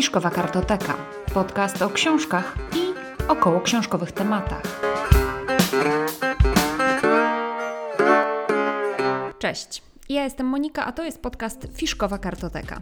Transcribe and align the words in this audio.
Fiszkowa 0.00 0.30
Kartoteka. 0.30 0.96
Podcast 1.34 1.82
o 1.82 1.90
książkach 1.90 2.56
i 2.76 2.94
około 3.28 3.60
książkowych 3.60 4.12
tematach. 4.12 4.62
Cześć. 9.38 9.82
Ja 10.08 10.24
jestem 10.24 10.46
Monika, 10.46 10.86
a 10.86 10.92
to 10.92 11.04
jest 11.04 11.22
podcast 11.22 11.68
Fiszkowa 11.74 12.18
Kartoteka. 12.18 12.80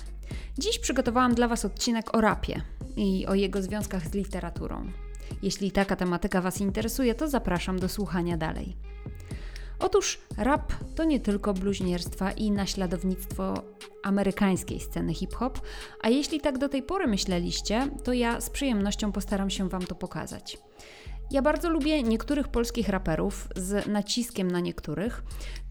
Dziś 0.59 0.79
przygotowałam 0.79 1.35
dla 1.35 1.49
Was 1.49 1.65
odcinek 1.65 2.17
o 2.17 2.21
rapie 2.21 2.63
i 2.97 3.27
o 3.27 3.35
jego 3.35 3.63
związkach 3.63 4.07
z 4.09 4.15
literaturą. 4.15 4.87
Jeśli 5.43 5.73
taka 5.73 5.97
tematyka 5.97 6.41
Was 6.41 6.61
interesuje, 6.61 7.15
to 7.15 7.29
zapraszam 7.29 7.79
do 7.79 7.89
słuchania 7.89 8.37
dalej. 8.37 8.77
Otóż 9.81 10.19
rap 10.37 10.73
to 10.95 11.05
nie 11.05 11.21
tylko 11.21 11.55
bluźnierstwa 11.55 12.33
i 12.33 12.51
naśladownictwo 12.51 13.63
amerykańskiej 14.03 14.81
sceny 14.81 15.15
hip-hop, 15.15 15.61
a 16.03 16.09
jeśli 16.09 16.41
tak 16.41 16.59
do 16.59 16.69
tej 16.69 16.83
pory 16.83 17.07
myśleliście, 17.07 17.89
to 18.05 18.13
ja 18.13 18.41
z 18.41 18.51
przyjemnością 18.51 19.13
postaram 19.13 19.51
się 19.51 19.69
Wam 19.69 19.83
to 19.83 19.95
pokazać. 19.95 20.59
Ja 21.31 21.43
bardzo 21.43 21.71
lubię 21.71 22.03
niektórych 22.03 22.49
polskich 22.49 22.89
raperów 22.89 23.49
z 23.57 23.87
naciskiem 23.87 24.51
na 24.51 24.61
niektórych. 24.61 25.23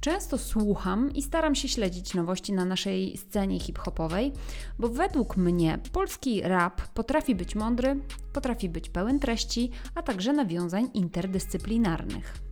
Często 0.02 0.38
słucham 0.38 1.14
i 1.14 1.22
staram 1.22 1.56
się 1.56 1.68
śledzić 1.68 2.14
nowości 2.14 2.54
na 2.54 2.66
naszej 2.66 3.18
scenie 3.18 3.60
hip-hopowej, 3.60 4.34
bo 4.80 4.88
według 4.88 5.38
mnie 5.38 5.80
polski 5.92 6.42
rap 6.42 6.82
potrafi 6.88 7.36
być 7.36 7.56
mądry, 7.56 8.00
potrafi 8.34 8.70
być 8.70 8.90
pełen 8.90 9.20
treści, 9.20 9.72
a 9.96 10.02
także 10.02 10.34
nawiązań 10.34 10.90
interdyscyplinarnych. 10.94 12.47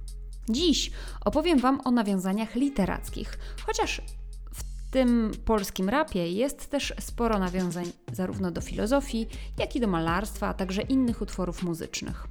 Dziś 0.49 0.91
opowiem 1.25 1.59
Wam 1.59 1.81
o 1.85 1.91
nawiązaniach 1.91 2.55
literackich, 2.55 3.39
chociaż 3.65 4.01
w 4.53 4.91
tym 4.91 5.31
polskim 5.45 5.89
rapie 5.89 6.31
jest 6.31 6.69
też 6.69 6.93
sporo 6.99 7.39
nawiązań 7.39 7.85
zarówno 8.13 8.51
do 8.51 8.61
filozofii, 8.61 9.27
jak 9.59 9.75
i 9.75 9.79
do 9.79 9.87
malarstwa, 9.87 10.47
a 10.47 10.53
także 10.53 10.81
innych 10.81 11.21
utworów 11.21 11.63
muzycznych. 11.63 12.27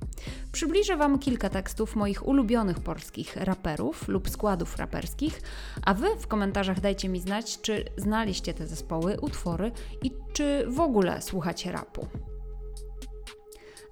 Przybliżę 0.53 0.97
Wam 0.97 1.19
kilka 1.19 1.48
tekstów 1.51 1.97
moich 1.97 2.29
ulubionych 2.29 2.81
polskich 2.81 3.37
raperów 3.37 4.09
lub 4.09 4.31
składów 4.31 4.77
raperskich, 4.77 5.42
a 5.83 5.95
Wy 5.95 6.07
w 6.19 6.27
komentarzach 6.27 6.81
dajcie 6.81 7.09
mi 7.09 7.20
znać, 7.20 7.61
czy 7.61 7.85
znaliście 7.97 8.55
te 8.55 8.67
zespoły, 8.67 9.20
utwory 9.20 9.73
i 10.03 10.11
czy 10.33 10.67
w 10.69 10.81
ogóle 10.81 11.23
słuchacie 11.23 11.73
rapu. 11.73 12.07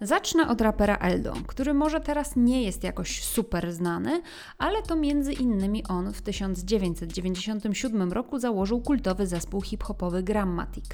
Zacznę 0.03 0.49
od 0.49 0.61
rapera 0.61 0.97
Eldo, 0.97 1.35
który 1.47 1.75
może 1.75 2.01
teraz 2.01 2.37
nie 2.37 2.63
jest 2.63 2.85
jakoś 2.85 3.25
super 3.25 3.73
znany, 3.73 4.23
ale 4.59 4.83
to 4.83 4.97
między 4.97 5.33
innymi 5.33 5.87
on 5.87 6.13
w 6.13 6.23
1997 6.23 8.13
roku 8.13 8.39
założył 8.39 8.81
kultowy 8.81 9.27
zespół 9.27 9.63
hip-hopowy 9.63 10.23
Grammatic. 10.23 10.85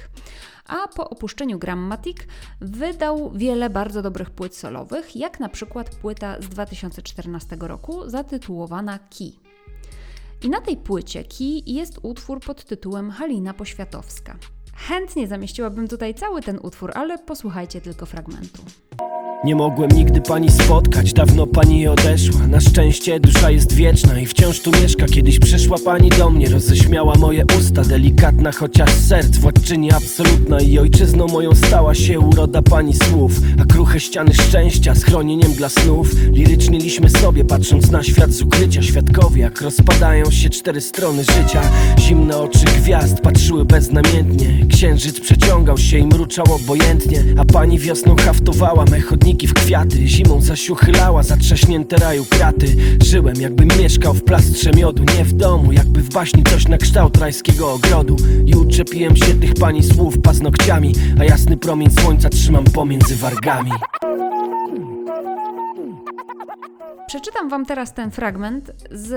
A 0.67 0.87
po 0.87 1.09
opuszczeniu 1.09 1.59
Grammatic 1.59 2.17
wydał 2.61 3.31
wiele 3.31 3.69
bardzo 3.69 4.01
dobrych 4.01 4.29
płyt 4.29 4.55
solowych, 4.55 5.15
jak 5.15 5.39
na 5.39 5.49
przykład 5.49 5.95
płyta 5.95 6.41
z 6.41 6.49
2014 6.49 7.57
roku 7.59 8.09
zatytułowana 8.09 8.99
Key. 8.99 9.31
I 10.41 10.49
na 10.49 10.61
tej 10.61 10.77
płycie 10.77 11.23
Key 11.23 11.61
jest 11.65 11.99
utwór 12.01 12.39
pod 12.39 12.65
tytułem 12.65 13.11
Halina 13.11 13.53
Poświatowska. 13.53 14.37
Chętnie 14.87 15.27
zamieściłabym 15.27 15.87
tutaj 15.87 16.15
cały 16.15 16.41
ten 16.41 16.59
utwór, 16.63 16.91
ale 16.95 17.17
posłuchajcie 17.17 17.81
tylko 17.81 18.05
fragmentu. 18.05 18.61
Nie 19.43 19.55
mogłem 19.55 19.91
nigdy 19.91 20.21
pani 20.21 20.51
spotkać, 20.51 21.13
dawno 21.13 21.47
pani 21.47 21.87
odeszła. 21.87 22.47
Na 22.47 22.59
szczęście 22.59 23.19
dusza 23.19 23.51
jest 23.51 23.73
wieczna 23.73 24.19
i 24.19 24.25
wciąż 24.25 24.59
tu 24.59 24.71
mieszka. 24.71 25.05
Kiedyś 25.05 25.39
przyszła 25.39 25.77
pani 25.85 26.09
do 26.09 26.29
mnie, 26.29 26.49
roześmiała 26.49 27.15
moje 27.15 27.45
usta. 27.59 27.81
Delikatna 27.81 28.51
chociaż 28.51 28.89
serc, 28.93 29.37
władczyni 29.37 29.91
absolutna 29.91 30.59
I 30.59 30.79
ojczyzną 30.79 31.27
moją 31.27 31.55
stała 31.55 31.95
się 31.95 32.19
uroda 32.19 32.61
pani 32.61 32.93
słów. 32.93 33.31
A 33.61 33.65
kruche 33.65 33.99
ściany 33.99 34.33
szczęścia, 34.33 34.95
schronieniem 34.95 35.53
dla 35.53 35.69
snów. 35.69 36.13
Lirycznie 36.31 36.79
liśmy 36.79 37.09
sobie, 37.09 37.45
patrząc 37.45 37.91
na 37.91 38.03
świat 38.03 38.31
z 38.31 38.41
ukrycia. 38.41 38.81
Świadkowie, 38.81 39.41
jak 39.41 39.61
rozpadają 39.61 40.31
się 40.31 40.49
cztery 40.49 40.81
strony 40.81 41.23
życia. 41.23 41.61
Zimne 41.99 42.37
oczy 42.37 42.65
gwiazd 42.65 43.19
patrzyły 43.19 43.65
beznamiętnie. 43.65 44.65
Księżyc 44.69 45.19
przeciągał 45.19 45.77
się 45.77 45.97
i 45.97 46.05
mruczał 46.05 46.45
obojętnie. 46.53 47.23
A 47.37 47.45
pani 47.45 47.79
wiosną 47.79 48.15
haftowała 48.15 48.85
me 48.85 48.99
chodniki 48.99 49.28
w 49.37 49.53
kwiaty. 49.53 50.07
Zimą 50.07 50.41
zaś 50.41 50.69
uchylała 50.69 51.23
zatrzaśnięte 51.23 51.97
raju 51.97 52.25
kraty. 52.25 52.75
Żyłem 53.03 53.35
jakbym 53.35 53.67
mieszkał 53.79 54.13
w 54.13 54.23
plastrze 54.23 54.71
miodu 54.71 55.03
Nie 55.17 55.25
w 55.25 55.33
domu, 55.33 55.71
jakby 55.71 56.01
w 56.01 56.09
baśni 56.13 56.43
coś 56.43 56.67
na 56.67 56.77
kształt 56.77 57.17
rajskiego 57.17 57.73
ogrodu. 57.73 58.15
I 58.45 58.55
uczepiłem 58.55 59.15
się 59.15 59.25
tych 59.25 59.53
pani 59.53 59.83
słów 59.83 60.21
paznokciami 60.21 60.93
A 61.19 61.23
jasny 61.23 61.57
promień 61.57 61.89
słońca 62.01 62.29
trzymam 62.29 62.63
pomiędzy 62.63 63.15
wargami. 63.15 63.71
Przeczytam 67.07 67.49
Wam 67.49 67.65
teraz 67.65 67.93
ten 67.93 68.11
fragment 68.11 68.71
z 68.91 69.11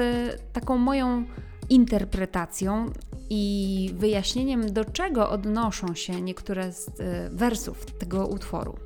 taką 0.53 0.79
moją 0.79 1.25
interpretacją 1.73 2.91
i 3.31 3.91
wyjaśnieniem, 3.95 4.73
do 4.73 4.85
czego 4.85 5.31
odnoszą 5.31 5.95
się 5.95 6.21
niektóre 6.21 6.73
z 6.73 6.89
e, 6.89 7.31
wersów 7.31 7.87
tego 7.87 8.27
utworu. 8.27 8.77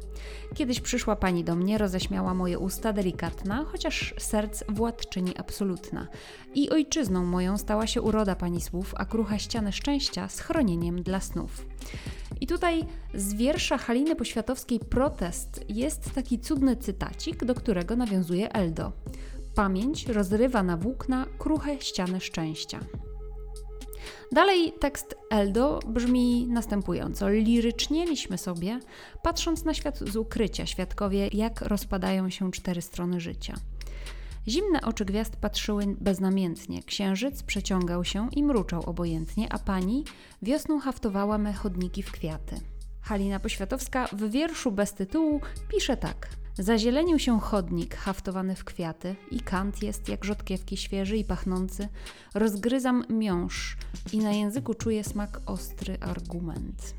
Kiedyś 0.55 0.81
przyszła 0.81 1.17
pani 1.17 1.45
do 1.45 1.57
mnie, 1.57 1.79
roześmiała 1.79 2.35
moje 2.35 2.59
usta, 2.59 2.93
delikatna, 2.93 3.65
chociaż 3.65 4.15
serc 4.19 4.65
władczyni 4.69 5.37
absolutna. 5.37 6.07
I 6.55 6.71
ojczyzną 6.71 7.25
moją 7.25 7.59
stała 7.59 7.87
się 7.87 8.03
uroda 8.03 8.37
pani 8.37 8.61
słów, 8.61 8.95
a 8.97 9.05
krucha 9.05 9.39
ściany 9.39 9.73
szczęścia 9.73 10.29
schronieniem 10.29 11.03
dla 11.03 11.21
snów. 11.21 11.67
I 12.41 12.47
tutaj 12.47 12.85
z 13.15 13.35
wiersza 13.35 13.79
Haliny 13.79 14.17
Poświatowskiej 14.17 14.81
Protest 14.81 15.65
jest 15.69 16.15
taki 16.15 16.39
cudny 16.39 16.77
cytacik, 16.77 17.45
do 17.45 17.55
którego 17.55 17.97
nawiązuje 17.97 18.53
Eldo. 18.53 18.93
Pamięć 19.57 20.07
rozrywa 20.07 20.63
na 20.63 20.77
włókna 20.77 21.27
kruche 21.39 21.81
ściany 21.81 22.21
szczęścia. 22.21 22.81
Dalej 24.33 24.73
tekst 24.81 25.15
Eldo 25.31 25.81
brzmi 25.87 26.47
następująco. 26.47 27.29
Lirycznieliśmy 27.29 28.39
sobie, 28.39 28.81
patrząc 29.23 29.65
na 29.65 29.75
świat 29.75 29.99
z 29.99 30.17
ukrycia, 30.17 30.67
świadkowie, 30.67 31.29
jak 31.33 31.61
rozpadają 31.61 32.31
się 32.31 32.51
cztery 32.51 32.83
strony 32.83 33.21
życia. 33.21 33.55
Zimne 34.49 34.81
oczy 34.81 35.05
gwiazd 35.05 35.37
patrzyły 35.37 35.85
beznamiętnie, 36.01 36.83
księżyc 36.83 37.43
przeciągał 37.43 38.05
się 38.05 38.29
i 38.33 38.43
mruczał 38.43 38.83
obojętnie, 38.83 39.53
a 39.53 39.59
pani 39.59 40.05
wiosną 40.43 40.81
haftowała 40.81 41.39
me 41.39 41.53
chodniki 41.53 42.03
w 42.03 42.13
kwiaty. 42.13 42.61
Halina 43.01 43.41
Poświatowska 43.41 44.09
w 44.13 44.31
wierszu 44.31 44.73
bez 44.73 44.95
tytułu 44.95 45.41
pisze 45.69 45.97
tak. 45.97 46.29
Zazielenił 46.59 47.19
się 47.19 47.41
chodnik 47.41 47.97
haftowany 47.97 48.55
w 48.55 48.65
kwiaty 48.65 49.17
i 49.31 49.41
kant 49.41 49.83
jest 49.83 50.09
jak 50.09 50.25
rzodkiewki 50.25 50.77
świeży 50.77 51.17
i 51.17 51.25
pachnący. 51.25 51.89
Rozgryzam 52.35 53.05
miąższ 53.11 53.77
i 54.13 54.19
na 54.19 54.33
języku 54.33 54.75
czuję 54.75 55.05
smak 55.05 55.41
ostry 55.47 55.99
argument. 56.01 56.95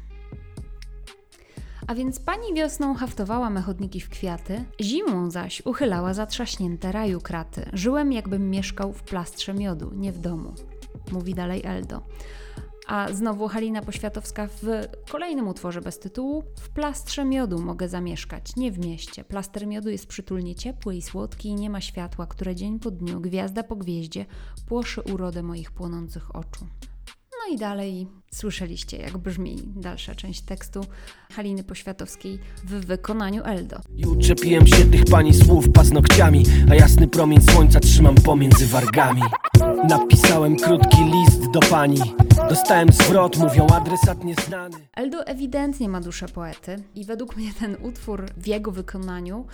A 1.87 1.95
więc 1.95 2.19
pani 2.19 2.53
wiosną 2.53 2.93
haftowała 2.93 3.49
me 3.49 3.61
chodniki 3.61 4.01
w 4.01 4.09
kwiaty, 4.09 4.65
zimą 4.81 5.31
zaś 5.31 5.61
uchylała 5.65 6.13
zatrzaśnięte 6.13 6.91
raju 6.91 7.21
kraty. 7.21 7.69
Żyłem 7.73 8.11
jakbym 8.11 8.49
mieszkał 8.49 8.93
w 8.93 9.03
plastrze 9.03 9.53
miodu, 9.53 9.91
nie 9.95 10.11
w 10.11 10.19
domu. 10.19 10.53
Mówi 11.11 11.33
dalej 11.33 11.61
Eldo. 11.65 12.01
A 12.87 13.13
znowu 13.13 13.47
Halina 13.47 13.81
Poświatowska 13.81 14.47
w 14.47 14.65
kolejnym 15.11 15.47
utworze 15.47 15.81
bez 15.81 15.99
tytułu 15.99 16.43
W 16.59 16.69
plastrze 16.69 17.25
miodu 17.25 17.59
mogę 17.59 17.89
zamieszkać, 17.89 18.55
nie 18.55 18.71
w 18.71 18.79
mieście. 18.79 19.23
Plaster 19.23 19.67
miodu 19.67 19.89
jest 19.89 20.07
przytulnie 20.07 20.55
ciepły 20.55 20.95
i 20.95 21.01
słodki 21.01 21.49
i 21.49 21.55
nie 21.55 21.69
ma 21.69 21.81
światła, 21.81 22.27
które 22.27 22.55
dzień 22.55 22.79
po 22.79 22.91
dniu, 22.91 23.21
gwiazda 23.21 23.63
po 23.63 23.75
gwieździe, 23.75 24.25
płoszy 24.67 25.01
urodę 25.01 25.43
moich 25.43 25.71
płonących 25.71 26.35
oczu. 26.35 26.67
No 27.31 27.55
i 27.55 27.57
dalej 27.57 28.07
słyszeliście, 28.33 28.97
jak 28.97 29.17
brzmi 29.17 29.55
dalsza 29.75 30.15
część 30.15 30.41
tekstu 30.41 30.81
Haliny 31.31 31.63
Poświatowskiej 31.63 32.39
w 32.63 32.85
wykonaniu 32.85 33.43
Eldo. 33.43 33.79
I 33.95 34.05
uczepiłem 34.05 34.67
się 34.67 34.85
tych 34.85 35.05
pani 35.05 35.33
słów 35.33 35.71
paznokciami 35.73 36.45
A 36.71 36.75
jasny 36.75 37.07
promień 37.07 37.41
słońca 37.41 37.79
trzymam 37.79 38.15
pomiędzy 38.15 38.67
wargami 38.67 39.21
Napisałem 39.89 40.55
krótki 40.55 40.97
list 41.03 41.51
do 41.51 41.59
pani 41.59 41.99
Dostałem 42.49 42.91
zwrot, 42.91 43.37
mówią 43.37 43.67
adresat 43.67 44.23
nieznany. 44.23 44.75
Eldo 44.95 45.25
ewidentnie 45.25 45.89
ma 45.89 46.01
duszę 46.01 46.27
poety 46.27 46.83
i 46.95 47.05
według 47.05 47.37
mnie 47.37 47.53
ten 47.59 47.77
utwór 47.81 48.25
w 48.37 48.47
jego 48.47 48.71
wykonaniu 48.71 49.45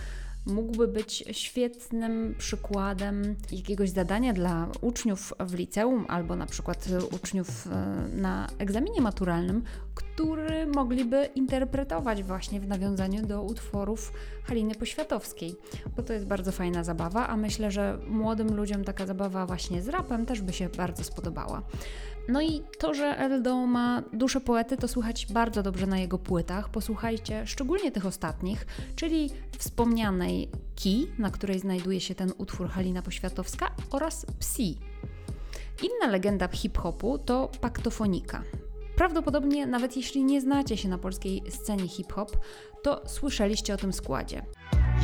mógłby 0.46 0.88
być 0.88 1.24
świetnym 1.32 2.36
przykładem 2.38 3.36
jakiegoś 3.52 3.90
zadania 3.90 4.34
dla 4.34 4.68
uczniów 4.82 5.34
w 5.40 5.54
liceum 5.54 6.06
albo 6.10 6.36
na 6.36 6.46
przykład 6.46 6.88
uczniów 7.12 7.68
e, 7.68 7.96
na 8.16 8.48
egzaminie 8.58 9.02
maturalnym, 9.02 9.64
który 9.96 10.68
mogliby 10.68 11.30
interpretować 11.36 12.24
właśnie 12.24 12.60
w 12.60 12.68
nawiązaniu 12.68 13.26
do 13.26 13.44
utworów 13.44 14.14
Haliny 14.44 14.76
Poświatowskiej, 14.76 15.56
bo 15.96 16.04
to 16.04 16.14
jest 16.14 16.26
bardzo 16.26 16.52
fajna 16.52 16.84
zabawa, 16.84 17.28
a 17.28 17.38
myślę, 17.38 17.72
że 17.72 17.98
młodym 18.08 18.56
ludziom 18.56 18.84
taka 18.84 19.06
zabawa 19.06 19.46
właśnie 19.46 19.82
z 19.82 19.90
rapem 19.90 20.26
też 20.26 20.42
by 20.42 20.54
się 20.54 20.70
bardzo 20.70 21.04
spodobała. 21.04 21.62
No 22.28 22.42
i 22.42 22.64
to, 22.80 22.94
że 22.94 23.18
Eldo 23.18 23.68
ma 23.68 24.04
duszę 24.14 24.42
poety, 24.42 24.78
to 24.78 24.88
słychać 24.88 25.26
bardzo 25.26 25.64
dobrze 25.64 25.88
na 25.88 26.00
jego 26.00 26.18
płytach. 26.18 26.70
Posłuchajcie 26.70 27.48
szczególnie 27.48 27.92
tych 27.92 28.06
ostatnich, 28.06 28.66
czyli 28.96 29.30
wspomnianej 29.58 30.50
Ki, 30.76 31.08
na 31.18 31.32
której 31.32 31.60
znajduje 31.60 32.00
się 32.02 32.16
ten 32.16 32.32
utwór 32.38 32.70
Halina 32.70 33.02
Poświatowska 33.02 33.72
oraz 33.92 34.26
Psi. 34.40 34.78
Inna 35.84 36.12
legenda 36.12 36.48
hip-hopu 36.48 37.18
to 37.18 37.52
paktofonika. 37.62 38.44
Prawdopodobnie, 38.96 39.68
nawet 39.68 39.98
jeśli 39.98 40.24
nie 40.24 40.42
znacie 40.42 40.78
się 40.78 40.90
na 40.90 40.98
polskiej 40.98 41.44
scenie 41.50 41.88
hip-hop, 41.88 42.38
to 42.84 43.02
słyszeliście 43.06 43.74
o 43.74 43.78
tym 43.78 43.94
składzie. 43.94 44.46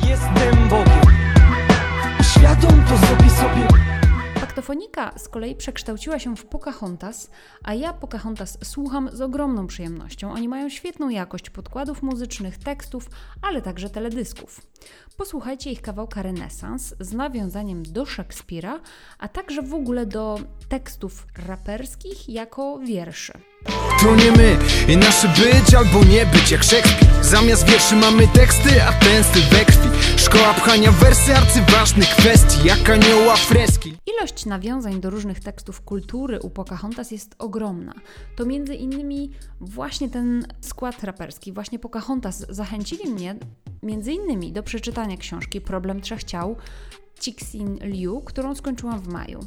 Jestem 0.08 0.68
Bogiem, 0.68 1.14
światą 2.22 2.68
to 2.68 3.06
sobie 3.06 3.30
sobie. 3.30 3.90
Paktofonika 4.60 5.18
z 5.18 5.28
kolei 5.28 5.56
przekształciła 5.56 6.18
się 6.18 6.36
w 6.36 6.46
Pocahontas, 6.46 7.30
a 7.64 7.74
ja 7.74 7.92
Pocahontas 7.92 8.58
słucham 8.64 9.10
z 9.12 9.20
ogromną 9.20 9.66
przyjemnością. 9.66 10.32
Oni 10.32 10.48
mają 10.48 10.68
świetną 10.68 11.08
jakość 11.08 11.50
podkładów 11.50 12.02
muzycznych, 12.02 12.58
tekstów, 12.58 13.10
ale 13.42 13.62
także 13.62 13.90
teledysków. 13.90 14.60
Posłuchajcie 15.16 15.72
ich 15.72 15.82
kawałka 15.82 16.22
Renesans 16.22 16.94
z 17.00 17.12
nawiązaniem 17.12 17.82
do 17.82 18.06
Szekspira, 18.06 18.80
a 19.18 19.28
także 19.28 19.62
w 19.62 19.74
ogóle 19.74 20.06
do 20.06 20.38
tekstów 20.68 21.26
raperskich 21.46 22.28
jako 22.28 22.78
wierszy. 22.78 23.32
To 24.00 24.16
nie 24.16 24.32
my 24.32 24.58
i 24.88 24.96
nasze 24.96 25.28
być 25.28 25.74
albo 25.74 26.04
nie 26.04 26.26
być 26.26 26.50
jak 26.50 26.64
Szekspir 26.64 27.08
Zamiast 27.22 27.70
wierszy 27.70 27.96
mamy 27.96 28.28
teksty, 28.28 28.82
a 28.82 28.92
ten 28.92 29.24
styl 29.24 29.42
we 29.42 29.64
krwi 29.64 29.88
Szkoła 30.16 30.54
pchania 30.54 30.92
wersy 30.92 31.36
arcyważnych 31.36 32.08
kwestii 32.08 32.68
Jak 32.68 32.90
anioła 32.90 33.36
freski 33.36 33.96
Ilość 34.16 34.46
nawiązań 34.46 35.00
do 35.00 35.10
różnych 35.10 35.40
tekstów 35.40 35.80
kultury 35.80 36.40
u 36.40 36.50
Pocahontas 36.50 37.10
jest 37.10 37.34
ogromna. 37.38 37.94
To 38.36 38.46
między 38.46 38.74
innymi 38.74 39.30
właśnie 39.60 40.08
ten 40.08 40.46
skład 40.60 41.04
raperski, 41.04 41.52
właśnie 41.52 41.78
Pocahontas 41.78 42.46
zachęcili 42.48 43.10
mnie 43.10 43.36
między 43.82 44.12
innymi 44.12 44.52
do 44.52 44.62
przeczytania 44.62 45.16
książki 45.16 45.60
Problem 45.60 46.00
Trzech 46.00 46.24
Ciał 46.24 46.56
Cixin 47.20 47.78
Liu, 47.82 48.20
którą 48.20 48.54
skończyłam 48.54 49.00
w 49.00 49.08
maju. 49.08 49.40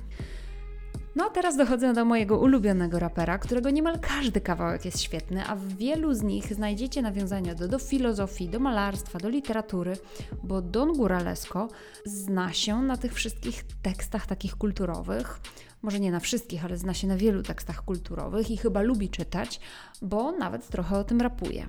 No 1.16 1.26
a 1.26 1.30
teraz 1.30 1.58
dochodzę 1.58 1.94
do 1.94 2.06
mojego 2.06 2.38
ulubionego 2.38 3.00
rapera, 3.00 3.38
którego 3.38 3.70
niemal 3.70 4.00
każdy 4.00 4.42
kawałek 4.42 4.86
jest 4.86 5.02
świetny, 5.02 5.46
a 5.48 5.56
w 5.56 5.68
wielu 5.68 6.14
z 6.14 6.22
nich 6.22 6.54
znajdziecie 6.54 7.02
nawiązania 7.02 7.56
do, 7.56 7.68
do 7.68 7.80
filozofii, 7.80 8.50
do 8.50 8.60
malarstwa, 8.60 9.20
do 9.20 9.30
literatury, 9.30 9.98
bo 10.44 10.62
Don 10.62 10.94
Guralesco 10.94 11.68
zna 12.06 12.54
się 12.54 12.82
na 12.82 12.98
tych 12.98 13.14
wszystkich 13.14 13.64
tekstach 13.82 14.28
takich 14.28 14.56
kulturowych. 14.56 15.40
Może 15.82 16.00
nie 16.00 16.12
na 16.12 16.20
wszystkich, 16.20 16.66
ale 16.66 16.78
zna 16.78 16.94
się 16.94 17.08
na 17.08 17.18
wielu 17.18 17.44
tekstach 17.44 17.86
kulturowych 17.86 18.52
i 18.52 18.58
chyba 18.58 18.82
lubi 18.82 19.10
czytać, 19.10 19.60
bo 20.02 20.32
nawet 20.32 20.68
trochę 20.68 20.98
o 20.98 21.04
tym 21.04 21.22
rapuje. 21.22 21.66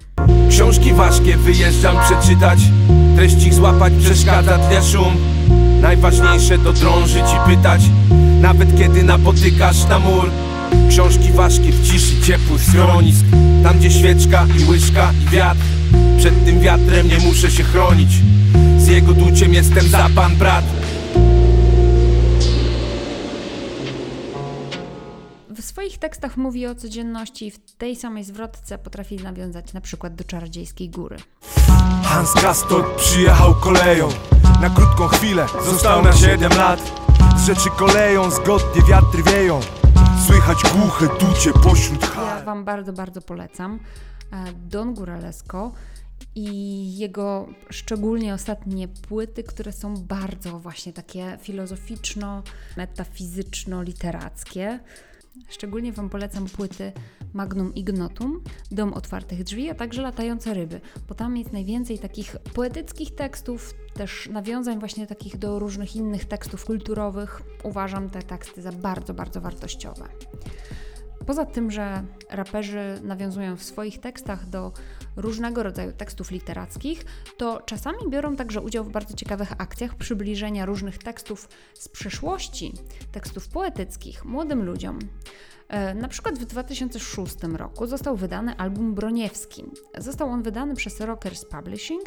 Książki 0.51 0.93
ważkie 0.93 1.37
wyjeżdżam 1.37 1.97
przeczytać, 2.01 2.59
treść 3.17 3.47
ich 3.47 3.55
złapać 3.55 3.93
przeszkadza 3.93 4.59
tle 4.59 4.83
szum. 4.83 5.15
Najważniejsze 5.81 6.59
to 6.59 6.73
drążyć 6.73 7.25
i 7.25 7.57
pytać 7.57 7.81
Nawet 8.45 8.79
kiedy 8.79 9.03
napotykasz 9.03 9.85
na 9.85 9.99
mur. 9.99 10.31
Książki 10.89 11.33
ważkie 11.33 11.73
w 11.73 11.87
ciszy 11.87 12.21
ciepłych 12.23 12.63
schronisk. 12.63 13.25
Tam 13.63 13.79
gdzie 13.79 13.91
świeczka 13.91 14.47
i 14.61 14.71
łyżka 14.71 15.13
i 15.23 15.31
wiatr. 15.31 15.61
Przed 16.19 16.45
tym 16.45 16.61
wiatrem 16.61 17.09
nie 17.09 17.19
muszę 17.19 17.51
się 17.51 17.63
chronić. 17.63 18.11
Z 18.79 18.89
jego 18.89 19.13
duciem 19.13 19.55
jestem 19.55 19.89
za 19.89 20.09
pan 20.15 20.37
brat. 20.37 20.65
W 25.51 25.63
swoich 25.63 25.99
tekstach 25.99 26.37
mówi 26.37 26.67
o 26.67 26.75
codzienności 26.75 27.47
i 27.47 27.51
w 27.51 27.59
tej 27.59 27.97
samej 27.97 28.25
zwrotce 28.25 28.79
potrafi 28.79 29.17
nawiązać 29.17 29.73
na 29.73 29.81
przykład 29.81 30.15
do 30.15 30.25
Czarodziejskiej 30.25 30.91
Góry. 30.91 31.17
Hans 32.05 32.33
Castor 32.33 32.97
przyjechał 32.97 33.55
koleją. 33.55 34.09
Na 34.61 34.71
krótką 34.71 35.09
chwilę 35.09 35.47
Został 35.65 36.03
na 36.03 36.13
7 36.13 36.53
lat 36.53 37.05
rzeczy 37.39 37.71
koleją, 37.79 38.31
zgodnie 38.31 38.83
wiatry 38.89 39.23
wieją 39.23 39.61
Słychać 40.27 40.59
głuche 40.63 41.07
ducie 41.21 41.53
pośród 41.53 42.01
Ja 42.17 42.43
Wam 42.45 42.65
bardzo, 42.65 42.93
bardzo 42.93 43.21
polecam 43.21 43.81
e, 44.33 44.53
Don 44.53 44.95
Guralesco 44.95 45.73
i 46.35 46.97
jego 46.97 47.47
szczególnie 47.71 48.35
ostatnie 48.35 48.89
płyty, 48.89 49.43
które 49.43 49.73
są 49.73 49.97
bardzo 49.97 50.59
właśnie 50.59 50.93
takie 50.93 51.39
filozoficzno, 51.41 52.43
metafizyczno-literackie. 52.77 54.79
Szczególnie 55.49 55.93
Wam 55.93 56.11
polecam 56.11 56.47
płyty 56.47 56.93
Magnum 57.33 57.75
Ignotum, 57.75 58.41
Dom 58.71 58.93
Otwartych 58.93 59.45
Drzwi, 59.45 59.71
a 59.71 59.75
także 59.75 60.03
Latające 60.03 60.55
Ryby, 60.55 60.81
bo 61.09 61.15
tam 61.15 61.37
jest 61.37 61.53
najwięcej 61.53 61.99
takich 61.99 62.37
poetyckich 62.55 63.15
tekstów, 63.15 63.75
też 63.95 64.29
nawiązań 64.33 64.79
właśnie 64.79 65.07
takich 65.07 65.39
do 65.39 65.59
różnych 65.59 65.97
innych 65.97 66.25
tekstów 66.25 66.65
kulturowych. 66.65 67.43
Uważam 67.63 68.11
te 68.11 68.23
teksty 68.23 68.63
za 68.63 68.73
bardzo, 68.73 69.15
bardzo 69.15 69.41
wartościowe. 69.41 70.09
Poza 71.27 71.45
tym, 71.45 71.71
że 71.71 72.05
raperzy 72.31 73.01
nawiązują 73.03 73.57
w 73.57 73.63
swoich 73.63 74.01
tekstach 74.01 74.49
do 74.49 74.73
różnego 75.17 75.63
rodzaju 75.63 75.93
tekstów 75.93 76.31
literackich, 76.31 77.05
to 77.37 77.63
czasami 77.67 77.99
biorą 78.09 78.37
także 78.37 78.61
udział 78.61 78.85
w 78.85 78.91
bardzo 78.91 79.15
ciekawych 79.15 79.53
akcjach 79.59 79.95
przybliżenia 79.95 80.67
różnych 80.67 80.99
tekstów 80.99 81.49
z 81.75 81.89
przeszłości, 81.89 82.73
tekstów 83.13 83.49
poetyckich 83.49 84.25
młodym 84.25 84.63
ludziom. 84.65 84.99
E, 85.69 85.95
na 85.95 86.09
przykład 86.09 86.39
w 86.39 86.45
2006 86.45 87.35
roku 87.43 87.87
został 87.87 88.17
wydany 88.17 88.57
album 88.57 88.95
Broniewski. 88.95 89.65
Został 89.99 90.29
on 90.29 90.43
wydany 90.43 90.75
przez 90.75 91.01
Rockers 91.01 91.45
Publishing 91.45 92.03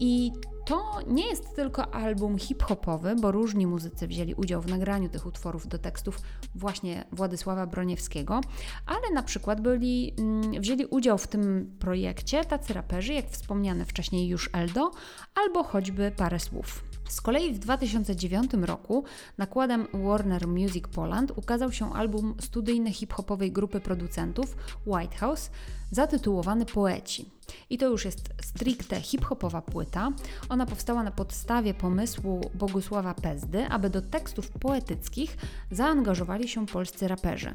i 0.00 0.32
to 0.66 0.98
nie 1.06 1.28
jest 1.28 1.56
tylko 1.56 1.94
album 1.94 2.38
hip-hopowy, 2.38 3.14
bo 3.20 3.32
różni 3.32 3.66
muzycy 3.66 4.06
wzięli 4.06 4.34
udział 4.34 4.62
w 4.62 4.66
nagraniu 4.66 5.08
tych 5.08 5.26
utworów 5.26 5.68
do 5.68 5.78
tekstów 5.78 6.20
właśnie 6.54 7.04
Władysława 7.12 7.66
Broniewskiego, 7.66 8.40
ale 8.86 9.10
na 9.14 9.22
przykład 9.22 9.60
byli, 9.60 10.14
mm, 10.18 10.60
wzięli 10.60 10.86
udział 10.86 11.18
w 11.18 11.26
tym 11.26 11.76
projekcie 11.78 12.44
tacy 12.46 12.72
raperzy, 12.72 13.12
jak 13.12 13.30
wspomniane 13.30 13.84
wcześniej 13.84 14.28
już 14.28 14.50
Eldo, 14.52 14.90
albo 15.34 15.64
choćby 15.64 16.12
parę 16.16 16.40
słów. 16.40 16.85
Z 17.08 17.20
kolei 17.20 17.54
w 17.54 17.58
2009 17.58 18.52
roku 18.62 19.04
nakładem 19.38 19.86
Warner 19.94 20.48
Music 20.48 20.88
Poland 20.88 21.32
ukazał 21.36 21.72
się 21.72 21.92
album 21.92 22.34
studyjny 22.40 22.92
hip-hopowej 22.92 23.52
grupy 23.52 23.80
producentów 23.80 24.56
White 24.86 25.16
House 25.16 25.50
zatytułowany 25.90 26.66
Poeci. 26.66 27.30
I 27.70 27.78
to 27.78 27.86
już 27.86 28.04
jest 28.04 28.28
stricte 28.42 29.00
hip-hopowa 29.00 29.62
płyta. 29.62 30.12
Ona 30.48 30.66
powstała 30.66 31.02
na 31.02 31.10
podstawie 31.10 31.74
pomysłu 31.74 32.40
Bogusława 32.54 33.14
Pezdy, 33.14 33.66
aby 33.66 33.90
do 33.90 34.02
tekstów 34.02 34.50
poetyckich 34.50 35.36
zaangażowali 35.70 36.48
się 36.48 36.66
polscy 36.66 37.08
raperzy. 37.08 37.52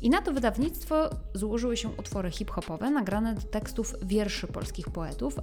I 0.00 0.10
na 0.10 0.22
to 0.22 0.32
wydawnictwo 0.32 1.10
złożyły 1.34 1.76
się 1.76 1.88
utwory 1.88 2.30
hip-hopowe 2.30 2.90
nagrane 2.90 3.34
do 3.34 3.42
tekstów 3.42 3.94
wierszy 4.02 4.46
polskich 4.46 4.88
poetów, 4.88 5.34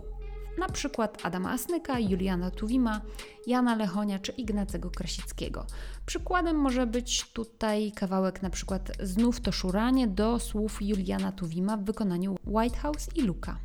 na 0.57 0.69
przykład 0.69 1.25
Adama 1.25 1.51
Asnyka, 1.51 1.99
Juliana 1.99 2.51
Tuwima, 2.51 3.01
Jana 3.47 3.75
Lechonia 3.75 4.19
czy 4.19 4.31
Ignacego 4.31 4.91
Krasickiego. 4.91 5.65
Przykładem 6.05 6.55
może 6.55 6.87
być 6.87 7.31
tutaj 7.31 7.91
kawałek 7.91 8.41
na 8.41 8.49
przykład 8.49 8.91
Znów 9.03 9.41
to 9.41 9.51
szuranie 9.51 10.07
do 10.07 10.39
słów 10.39 10.81
Juliana 10.81 11.31
Tuwima 11.31 11.77
w 11.77 11.83
wykonaniu 11.83 12.35
White 12.45 12.77
House 12.77 13.09
i 13.15 13.21
Luka. 13.21 13.59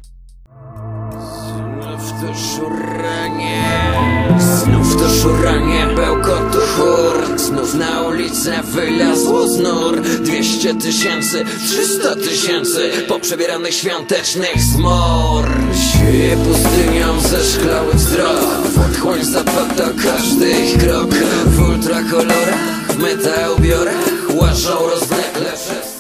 Znów 1.53 2.13
to 2.21 2.35
szuranie, 2.35 3.63
znów 4.39 4.97
to 4.97 5.09
szuranie, 5.09 5.87
bełkotu 5.97 6.59
chór. 6.77 7.39
Znów 7.39 7.75
na 7.75 8.03
ulicę 8.03 8.63
wylazło 8.63 9.49
z 9.49 9.59
nur 9.59 10.01
Dwieście 10.01 10.75
tysięcy, 10.75 11.45
trzysta 11.69 12.15
tysięcy 12.15 12.91
Poprzebieranych 13.09 13.75
świątecznych 13.75 14.63
zmor. 14.63 15.45
Sieje 15.93 16.37
pustynią 16.37 17.21
ze 17.21 17.45
szklałych 17.45 17.95
wzrok. 17.95 18.67
W 18.75 18.91
otchłań 18.91 19.25
zapada 19.25 19.89
każdy 20.05 20.51
ich 20.51 20.79
krok. 20.79 21.15
W 21.47 21.69
ultrakolorach, 21.69 22.87
w 22.89 22.99
metal 22.99 23.55
ubiorach 23.59 24.35
Łażą 24.35 24.87
rozlegle 24.87 25.53
przez 25.53 25.92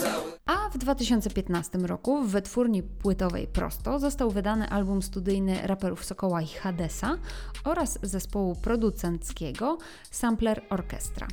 2015 0.82 1.78
roku 1.78 2.22
w 2.22 2.30
wytwórni 2.30 2.82
płytowej 2.82 3.46
Prosto 3.46 3.98
został 3.98 4.30
wydany 4.30 4.68
album 4.68 5.02
studyjny 5.02 5.66
raperów 5.66 6.04
Sokoła 6.04 6.42
i 6.42 6.46
Hadesa 6.46 7.18
oraz 7.64 7.98
zespołu 8.02 8.56
producenckiego 8.56 9.78
Sampler 10.10 10.62
Orchestra. 10.70 11.28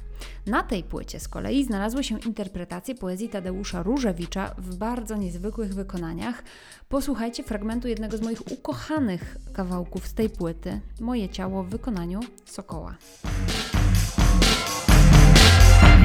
Na 0.46 0.64
tej 0.64 0.84
płycie 0.84 1.20
z 1.20 1.28
kolei 1.28 1.64
znalazły 1.64 2.04
się 2.04 2.20
interpretacje 2.20 2.96
poezji 2.96 3.30
Tadeusza 3.30 3.84
Różewicza 3.84 4.56
w 4.58 4.76
bardzo 4.76 5.16
niezwykłych 5.18 5.74
wykonaniach. 5.74 6.44
Posłuchajcie 6.90 7.44
fragmentu 7.44 7.88
jednego 7.88 8.18
z 8.18 8.22
moich 8.22 8.52
ukochanych 8.52 9.38
kawałków 9.54 10.08
z 10.08 10.14
tej 10.14 10.30
płyty, 10.30 10.82
Moje 11.00 11.30
ciało 11.30 11.64
w 11.64 11.70
wykonaniu 11.70 12.20
Sokoła. 12.46 12.96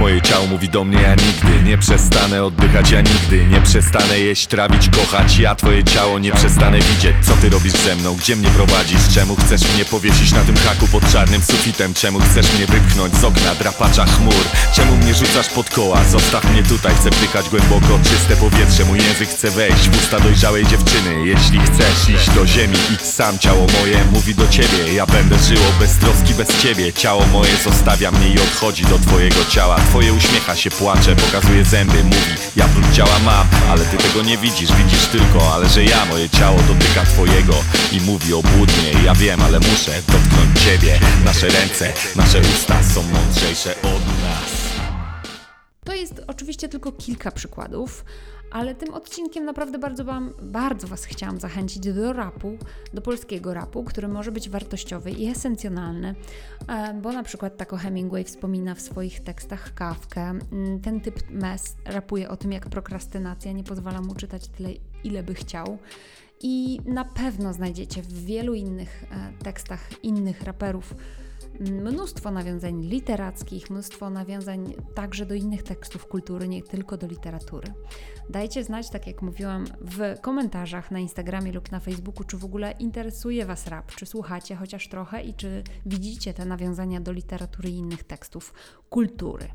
Moje 0.05 0.23
ciało 0.23 0.47
mówi 0.47 0.69
do 0.69 0.85
mnie, 0.85 1.03
ja 1.03 1.15
nigdy 1.15 1.71
nie 1.71 1.79
przestanę 1.79 2.45
oddychać, 2.45 2.91
ja 2.91 3.01
nigdy 3.01 3.47
nie 3.47 3.61
przestanę 3.61 4.19
jeść, 4.19 4.47
trawić, 4.47 4.89
kochać. 4.89 5.39
Ja 5.39 5.55
twoje 5.55 5.85
ciało 5.85 6.19
nie 6.19 6.33
przestanę 6.33 6.79
widzieć, 6.79 7.15
co 7.23 7.33
ty 7.33 7.51
robisz 7.51 7.73
ze 7.73 7.97
mną, 7.97 8.15
gdzie 8.15 8.37
mnie 8.37 8.49
prowadzisz? 8.49 9.15
Czemu 9.15 9.37
chcesz 9.37 9.75
mnie 9.75 9.85
powiesić 9.85 10.33
na 10.33 10.41
tym 10.45 10.57
haku 10.57 10.87
pod 10.87 11.13
czarnym 11.13 11.43
sufitem? 11.43 11.95
Czemu 11.95 12.21
chcesz 12.21 12.53
mnie 12.55 12.67
wypchnąć 12.67 13.17
z 13.17 13.25
okna 13.25 13.55
drapacza 13.55 14.05
chmur? 14.05 14.45
Czemu 14.75 14.97
mnie 14.97 15.15
rzucasz 15.15 15.49
pod 15.49 15.71
koła, 15.71 16.05
zostaw 16.05 16.53
mnie 16.53 16.63
tutaj 16.63 16.95
Chcę 16.95 17.11
wdychać 17.11 17.49
głęboko 17.49 17.99
czyste 18.05 18.37
powietrze, 18.37 18.85
mój 18.85 18.99
język 18.99 19.29
chce 19.29 19.51
wejść 19.51 19.89
w 19.89 19.99
usta 19.99 20.21
dojrzałej 20.21 20.67
dziewczyny. 20.67 21.27
Jeśli 21.27 21.59
chcesz 21.61 22.09
iść 22.15 22.31
do 22.31 22.47
ziemi, 22.47 22.77
idź 22.95 23.07
sam, 23.07 23.39
ciało 23.39 23.67
moje 23.81 24.05
mówi 24.13 24.35
do 24.35 24.49
ciebie. 24.49 24.95
Ja 24.95 25.07
będę 25.07 25.39
żyło 25.39 25.67
bez 25.81 25.99
troski, 25.99 26.35
bez 26.35 26.63
ciebie. 26.63 26.93
Ciało 26.93 27.27
moje 27.33 27.57
zostawia 27.65 28.11
mnie 28.11 28.29
i 28.29 28.39
odchodzi 28.39 28.85
do 28.85 28.99
twojego 28.99 29.45
ciała 29.49 29.77
Twoje 29.95 30.13
uśmiecha 30.13 30.57
się, 30.57 30.71
płacze, 30.71 31.17
pokazuje 31.17 31.65
zęby 31.65 32.05
Mówi, 32.05 32.35
ja 32.57 32.69
próg 32.69 32.93
ciała 32.93 33.19
mam, 33.25 33.49
ale 33.71 33.85
ty 33.85 33.97
tego 33.97 34.23
nie 34.23 34.39
widzisz 34.39 34.73
Widzisz 34.73 35.07
tylko, 35.07 35.55
ale 35.55 35.69
że 35.69 35.85
ja, 35.85 36.05
moje 36.05 36.31
ciało 36.31 36.59
dotyka 36.63 37.05
twojego. 37.05 37.55
I 37.93 38.01
mówi 38.01 38.35
obłudnie, 38.35 38.93
ja 39.05 39.15
wiem, 39.15 39.43
ale 39.43 39.59
muszę 39.59 40.03
dotknąć 40.09 40.61
ciebie. 40.65 41.01
Nasze 41.25 41.49
ręce, 41.49 41.93
nasze 42.17 42.41
usta 42.41 42.83
są 42.95 43.03
mądrzejsze 43.03 43.75
od 43.83 44.07
nas 44.07 44.54
To 45.85 45.95
jest 45.95 46.23
oczywiście 46.27 46.69
tylko 46.69 46.93
kilka 46.93 47.31
przykładów, 47.31 48.05
ale 48.51 48.75
tym 48.75 48.95
odcinkiem 48.95 49.45
naprawdę 49.45 49.79
bardzo, 49.79 50.05
wam, 50.05 50.35
bardzo 50.43 50.87
Was 50.87 51.05
chciałam 51.05 51.41
zachęcić 51.41 51.79
do 51.93 52.13
rapu, 52.13 52.59
do 52.95 53.03
polskiego 53.03 53.55
rapu, 53.55 53.85
który 53.85 54.09
może 54.09 54.33
być 54.33 54.49
wartościowy 54.49 55.11
i 55.11 55.27
esencjonalny, 55.27 56.15
e, 56.69 56.95
bo 56.95 57.13
na 57.13 57.23
przykład 57.23 57.57
tako 57.57 57.77
Hemingway 57.77 58.25
wspomina 58.25 58.75
w 58.75 58.81
swoich 58.81 59.21
tekstach 59.21 59.75
Kawkę. 59.75 60.21
Mm, 60.21 60.81
ten 60.81 61.01
typ 61.01 61.31
mes 61.31 61.77
rapuje 61.85 62.29
o 62.29 62.37
tym, 62.37 62.53
jak 62.53 62.69
prokrastynacja 62.69 63.53
nie 63.53 63.65
pozwala 63.65 64.01
mu 64.01 64.15
czytać 64.15 64.49
tyle, 64.49 64.71
ile 65.05 65.23
by 65.23 65.35
chciał. 65.35 65.79
I 66.41 66.81
na 66.87 67.05
pewno 67.05 67.53
znajdziecie 67.53 68.03
w 68.03 68.25
wielu 68.25 68.55
innych 68.55 69.05
e, 69.11 69.45
tekstach 69.45 70.05
innych 70.05 70.43
raperów 70.43 70.95
mnóstwo 71.61 72.31
nawiązań 72.31 72.83
literackich, 72.83 73.71
mnóstwo 73.71 74.11
nawiązań 74.11 74.75
także 74.95 75.27
do 75.27 75.35
innych 75.35 75.63
tekstów 75.63 76.07
kultury, 76.07 76.49
nie 76.49 76.63
tylko 76.63 76.97
do 76.97 77.07
literatury. 77.07 77.69
Dajcie 78.31 78.65
znać, 78.65 78.91
tak 78.91 79.07
jak 79.07 79.23
mówiłam, 79.23 79.65
w 79.81 80.21
komentarzach 80.21 80.91
na 80.91 80.99
Instagramie 80.99 81.53
lub 81.53 81.73
na 81.73 81.81
Facebooku, 81.81 82.25
czy 82.25 82.37
w 82.37 82.45
ogóle 82.45 82.73
interesuje 82.73 83.47
Was 83.47 83.67
rap, 83.67 83.95
czy 83.95 84.07
słuchacie 84.07 84.57
chociaż 84.57 84.89
trochę 84.89 85.23
i 85.23 85.35
czy 85.35 85.63
widzicie 85.87 86.35
te 86.35 86.45
nawiązania 86.45 87.01
do 87.01 87.13
literatury 87.13 87.71
i 87.71 87.77
innych 87.77 88.05
tekstów 88.05 88.55
kultury. 88.91 89.49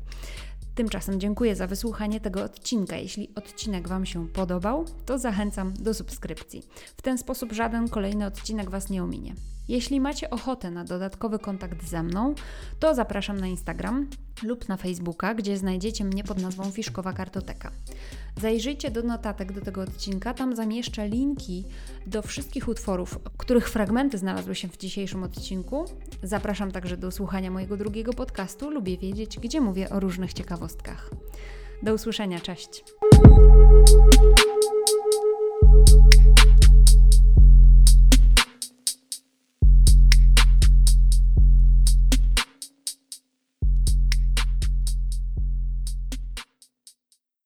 Tymczasem 0.80 1.20
dziękuję 1.20 1.56
za 1.56 1.66
wysłuchanie 1.66 2.20
tego 2.20 2.44
odcinka. 2.44 2.96
Jeśli 2.96 3.34
odcinek 3.34 3.88
Wam 3.88 4.06
się 4.06 4.28
podobał, 4.28 4.84
to 5.06 5.18
zachęcam 5.18 5.74
do 5.74 5.94
subskrypcji. 5.94 6.62
W 6.96 7.02
ten 7.02 7.18
sposób 7.18 7.52
żaden 7.52 7.88
kolejny 7.88 8.26
odcinek 8.26 8.70
Was 8.70 8.90
nie 8.90 9.02
ominie. 9.02 9.34
Jeśli 9.68 10.00
macie 10.00 10.30
ochotę 10.30 10.70
na 10.70 10.84
dodatkowy 10.84 11.38
kontakt 11.38 11.88
ze 11.88 12.02
mną, 12.02 12.34
to 12.78 12.94
zapraszam 12.94 13.40
na 13.40 13.46
Instagram 13.46 14.06
lub 14.42 14.68
na 14.68 14.76
Facebooka, 14.76 15.34
gdzie 15.34 15.56
znajdziecie 15.56 16.04
mnie 16.04 16.24
pod 16.24 16.42
nazwą 16.42 16.70
Fiszkowa 16.70 17.12
Kartoteka. 17.12 17.70
Zajrzyjcie 18.40 18.90
do 18.90 19.02
notatek 19.02 19.52
do 19.52 19.60
tego 19.60 19.82
odcinka, 19.82 20.34
tam 20.34 20.56
zamieszczę 20.56 21.08
linki 21.08 21.64
do 22.06 22.22
wszystkich 22.22 22.68
utworów, 22.68 23.18
których 23.38 23.68
fragmenty 23.68 24.18
znalazły 24.18 24.54
się 24.54 24.68
w 24.68 24.76
dzisiejszym 24.76 25.22
odcinku. 25.22 25.84
Zapraszam 26.22 26.72
także 26.72 26.96
do 26.96 27.10
słuchania 27.10 27.50
mojego 27.50 27.76
drugiego 27.76 28.12
podcastu. 28.12 28.70
Lubię 28.70 28.98
wiedzieć, 28.98 29.38
gdzie 29.38 29.60
mówię 29.60 29.90
o 29.90 30.00
różnych 30.00 30.32
ciekawostkach 30.32 30.69
jednostkach. 30.70 31.10
Do 31.82 31.94
usłyszenia, 31.94 32.40
cześć. 32.40 32.84